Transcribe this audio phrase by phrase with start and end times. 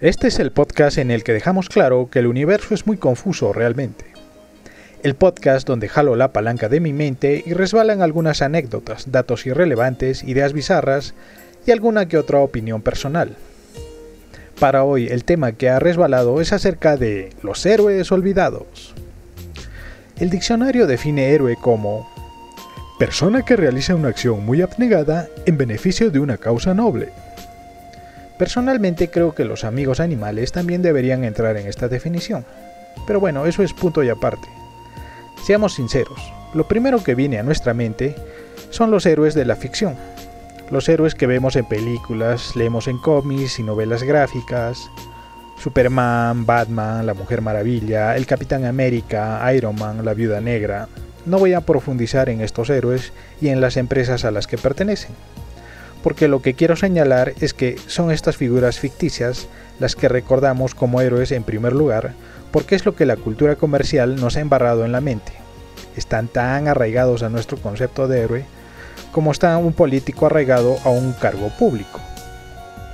[0.00, 3.52] Este es el podcast en el que dejamos claro que el universo es muy confuso
[3.52, 4.06] realmente.
[5.02, 10.24] El podcast donde jalo la palanca de mi mente y resbalan algunas anécdotas, datos irrelevantes,
[10.24, 11.12] ideas bizarras
[11.66, 13.36] y alguna que otra opinión personal.
[14.58, 18.94] Para hoy el tema que ha resbalado es acerca de los héroes olvidados.
[20.18, 22.08] El diccionario define héroe como
[22.98, 27.10] persona que realiza una acción muy abnegada en beneficio de una causa noble.
[28.40, 32.46] Personalmente creo que los amigos animales también deberían entrar en esta definición.
[33.06, 34.48] Pero bueno, eso es punto y aparte.
[35.44, 36.18] Seamos sinceros,
[36.54, 38.16] lo primero que viene a nuestra mente
[38.70, 39.94] son los héroes de la ficción,
[40.70, 44.88] los héroes que vemos en películas, leemos en cómics y novelas gráficas,
[45.62, 50.88] Superman, Batman, la Mujer Maravilla, el Capitán América, Iron Man, la Viuda Negra.
[51.26, 53.12] No voy a profundizar en estos héroes
[53.42, 55.10] y en las empresas a las que pertenecen,
[56.02, 59.48] porque lo que quiero señalar es que son estas figuras ficticias
[59.78, 62.12] las que recordamos como héroes en primer lugar,
[62.50, 65.32] porque es lo que la cultura comercial nos ha embarrado en la mente.
[65.96, 68.44] Están tan arraigados a nuestro concepto de héroe
[69.12, 72.00] como está un político arraigado a un cargo público.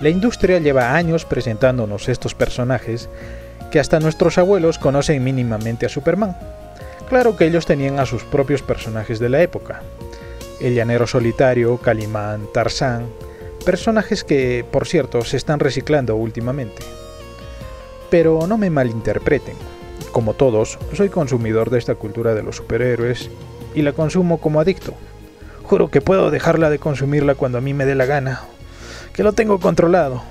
[0.00, 3.08] La industria lleva años presentándonos estos personajes
[3.70, 6.36] que hasta nuestros abuelos conocen mínimamente a Superman.
[7.08, 9.82] Claro que ellos tenían a sus propios personajes de la época.
[10.64, 13.04] El llanero solitario, Calimán, Tarzán,
[13.66, 16.82] personajes que, por cierto, se están reciclando últimamente.
[18.08, 19.56] Pero no me malinterpreten.
[20.10, 23.28] Como todos, soy consumidor de esta cultura de los superhéroes
[23.74, 24.94] y la consumo como adicto.
[25.64, 28.40] Juro que puedo dejarla de consumirla cuando a mí me dé la gana,
[29.12, 30.22] que lo tengo controlado.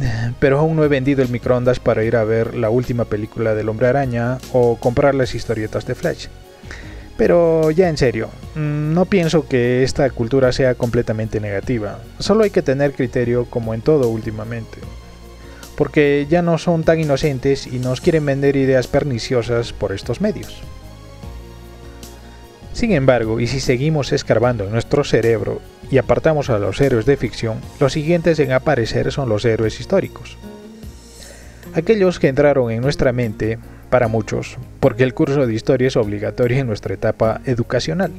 [0.40, 3.68] Pero aún no he vendido el microondas para ir a ver la última película del
[3.68, 6.26] hombre araña o comprar las historietas de Flash.
[7.16, 12.50] Pero ya en serio, mm, no pienso que esta cultura sea completamente negativa, solo hay
[12.50, 14.78] que tener criterio como en todo últimamente.
[15.76, 20.62] Porque ya no son tan inocentes y nos quieren vender ideas perniciosas por estos medios.
[22.72, 27.16] Sin embargo, y si seguimos escarbando en nuestro cerebro y apartamos a los héroes de
[27.16, 30.36] ficción, los siguientes en aparecer son los héroes históricos.
[31.74, 33.58] Aquellos que entraron en nuestra mente,
[33.90, 38.12] para muchos, porque el curso de historia es obligatorio en nuestra etapa educacional.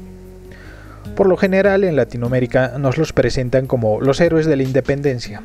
[1.14, 5.42] Por lo general en Latinoamérica nos los presentan como los héroes de la independencia,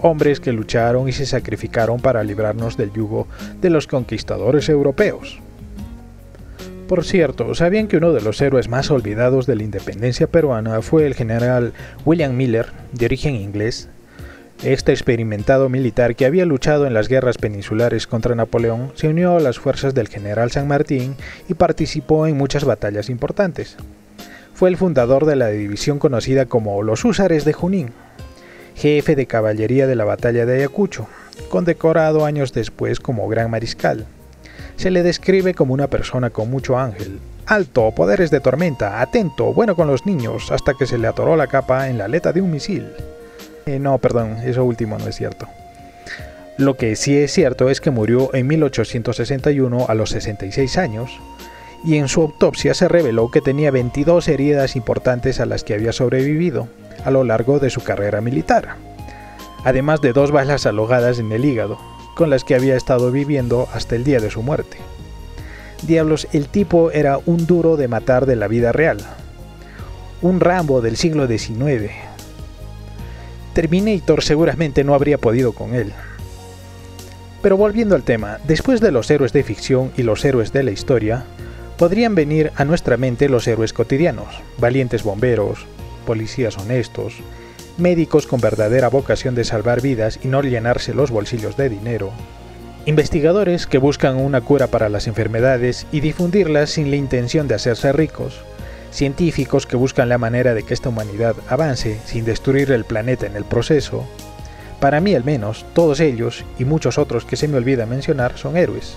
[0.00, 3.26] hombres que lucharon y se sacrificaron para librarnos del yugo
[3.60, 5.40] de los conquistadores europeos.
[6.88, 11.06] Por cierto, ¿sabían que uno de los héroes más olvidados de la independencia peruana fue
[11.06, 11.72] el general
[12.04, 13.88] William Miller, de origen inglés?
[14.62, 19.40] Este experimentado militar que había luchado en las guerras peninsulares contra Napoleón se unió a
[19.40, 21.16] las fuerzas del general San Martín
[21.48, 23.76] y participó en muchas batallas importantes.
[24.54, 27.90] Fue el fundador de la división conocida como los Húsares de Junín,
[28.76, 31.08] jefe de caballería de la batalla de Ayacucho,
[31.48, 34.06] condecorado años después como gran mariscal
[34.76, 39.76] se le describe como una persona con mucho ángel, alto, poderes de tormenta, atento, bueno
[39.76, 42.50] con los niños, hasta que se le atoró la capa en la aleta de un
[42.50, 42.88] misil.
[43.66, 45.46] Eh, no, perdón, eso último no es cierto.
[46.58, 51.18] Lo que sí es cierto es que murió en 1861 a los 66 años,
[51.84, 55.92] y en su autopsia se reveló que tenía 22 heridas importantes a las que había
[55.92, 56.68] sobrevivido
[57.04, 58.76] a lo largo de su carrera militar,
[59.64, 61.78] además de dos balas alojadas en el hígado,
[62.14, 64.76] con las que había estado viviendo hasta el día de su muerte.
[65.82, 68.98] Diablos, el tipo era un duro de matar de la vida real.
[70.20, 71.90] Un Rambo del siglo XIX.
[73.52, 75.92] Terminator seguramente no habría podido con él.
[77.42, 80.70] Pero volviendo al tema, después de los héroes de ficción y los héroes de la
[80.70, 81.24] historia,
[81.76, 85.66] podrían venir a nuestra mente los héroes cotidianos, valientes bomberos,
[86.06, 87.14] policías honestos,
[87.78, 92.12] médicos con verdadera vocación de salvar vidas y no llenarse los bolsillos de dinero,
[92.86, 97.92] investigadores que buscan una cura para las enfermedades y difundirlas sin la intención de hacerse
[97.92, 98.42] ricos,
[98.92, 103.36] científicos que buscan la manera de que esta humanidad avance sin destruir el planeta en
[103.36, 104.06] el proceso.
[104.80, 108.56] Para mí al menos, todos ellos y muchos otros que se me olvida mencionar son
[108.56, 108.94] héroes.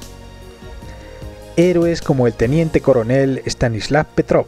[1.57, 4.47] Héroes como el teniente coronel Stanislav Petrov,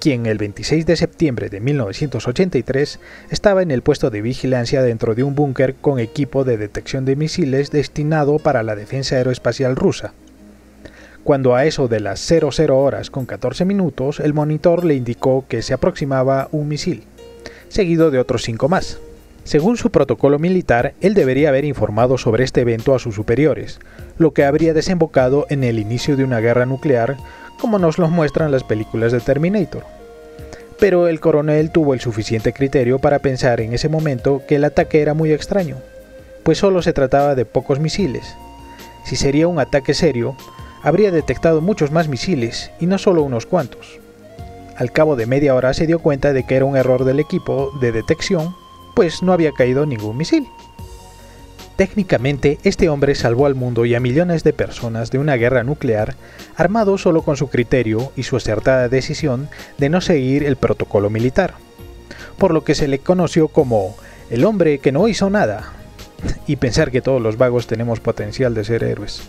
[0.00, 3.00] quien el 26 de septiembre de 1983
[3.30, 7.16] estaba en el puesto de vigilancia dentro de un búnker con equipo de detección de
[7.16, 10.12] misiles destinado para la defensa aeroespacial rusa.
[11.24, 15.62] Cuando a eso de las 00 horas con 14 minutos, el monitor le indicó que
[15.62, 17.04] se aproximaba un misil,
[17.68, 18.98] seguido de otros cinco más.
[19.42, 23.80] Según su protocolo militar, él debería haber informado sobre este evento a sus superiores,
[24.18, 27.16] lo que habría desembocado en el inicio de una guerra nuclear
[27.58, 29.84] como nos lo muestran las películas de Terminator.
[30.78, 35.00] Pero el coronel tuvo el suficiente criterio para pensar en ese momento que el ataque
[35.00, 35.76] era muy extraño,
[36.42, 38.36] pues solo se trataba de pocos misiles.
[39.06, 40.36] Si sería un ataque serio,
[40.84, 43.98] habría detectado muchos más misiles y no solo unos cuantos.
[44.76, 47.72] Al cabo de media hora se dio cuenta de que era un error del equipo
[47.80, 48.54] de detección,
[48.94, 50.46] pues no había caído ningún misil.
[51.76, 56.16] Técnicamente, este hombre salvó al mundo y a millones de personas de una guerra nuclear,
[56.54, 59.48] armado solo con su criterio y su acertada decisión
[59.78, 61.54] de no seguir el protocolo militar,
[62.38, 63.96] por lo que se le conoció como
[64.30, 65.72] el hombre que no hizo nada,
[66.46, 69.22] y pensar que todos los vagos tenemos potencial de ser héroes.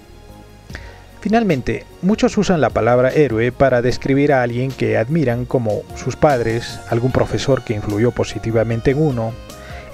[1.25, 6.79] Finalmente, muchos usan la palabra héroe para describir a alguien que admiran como sus padres,
[6.91, 9.33] algún profesor que influyó positivamente en uno,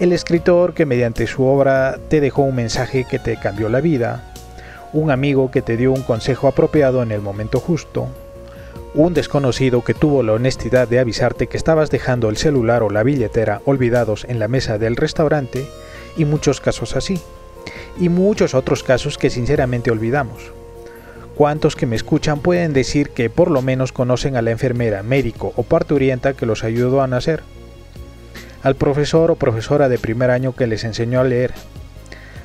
[0.01, 4.25] el escritor que mediante su obra te dejó un mensaje que te cambió la vida,
[4.91, 8.09] un amigo que te dio un consejo apropiado en el momento justo,
[8.93, 13.03] un desconocido que tuvo la honestidad de avisarte que estabas dejando el celular o la
[13.03, 15.65] billetera olvidados en la mesa del restaurante,
[16.17, 17.21] y muchos casos así,
[18.01, 20.51] y muchos otros casos que sinceramente olvidamos.
[21.41, 25.53] ¿Cuántos que me escuchan pueden decir que por lo menos conocen a la enfermera, médico
[25.55, 27.41] o parturienta que los ayudó a nacer?
[28.61, 31.51] al profesor o profesora de primer año que les enseñó a leer,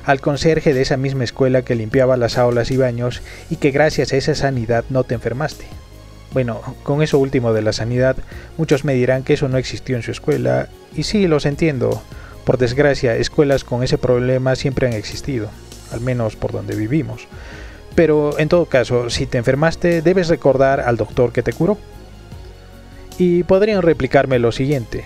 [0.03, 3.21] al conserje de esa misma escuela que limpiaba las aulas y baños
[3.51, 5.65] y que gracias a esa sanidad no te enfermaste.
[6.33, 8.17] Bueno, con eso último de la sanidad,
[8.57, 12.01] muchos me dirán que eso no existió en su escuela, y sí, los entiendo.
[12.45, 15.51] Por desgracia, escuelas con ese problema siempre han existido,
[15.91, 17.27] al menos por donde vivimos.
[17.97, 21.79] Pero en todo caso, si te enfermaste, debes recordar al doctor que te curó.
[23.17, 25.05] Y podrían replicarme lo siguiente,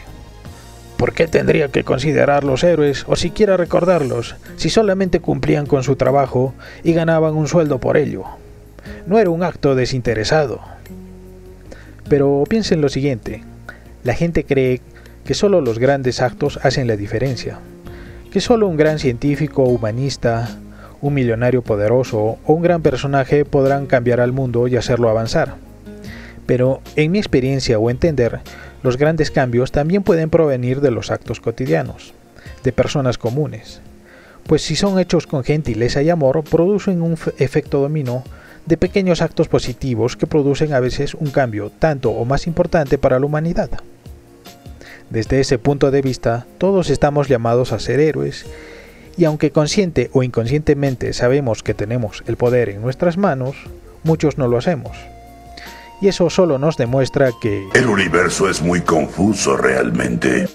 [0.97, 5.95] ¿Por qué tendría que considerar los héroes o siquiera recordarlos si solamente cumplían con su
[5.95, 6.53] trabajo
[6.83, 8.25] y ganaban un sueldo por ello?
[9.07, 10.59] No era un acto desinteresado.
[12.07, 13.43] Pero piensen lo siguiente,
[14.03, 14.81] la gente cree
[15.25, 17.57] que solo los grandes actos hacen la diferencia,
[18.31, 20.55] que solo un gran científico humanista,
[21.01, 25.55] un millonario poderoso o un gran personaje podrán cambiar al mundo y hacerlo avanzar.
[26.45, 28.39] Pero en mi experiencia o entender,
[28.83, 32.13] los grandes cambios también pueden provenir de los actos cotidianos,
[32.63, 33.81] de personas comunes,
[34.47, 38.23] pues si son hechos con gentileza y amor, producen un efecto dominó
[38.65, 43.19] de pequeños actos positivos que producen a veces un cambio tanto o más importante para
[43.19, 43.69] la humanidad.
[45.09, 48.45] Desde ese punto de vista, todos estamos llamados a ser héroes,
[49.17, 53.55] y aunque consciente o inconscientemente sabemos que tenemos el poder en nuestras manos,
[54.03, 54.97] muchos no lo hacemos
[56.01, 57.69] y eso solo nos demuestra que...
[57.75, 60.49] El universo es muy confuso realmente.